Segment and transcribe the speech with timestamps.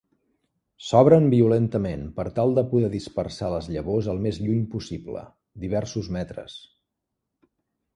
[0.85, 5.27] S'obren violentament per tal de poder dispersar les llavors el més lluny possible,
[5.69, 6.63] diversos metres.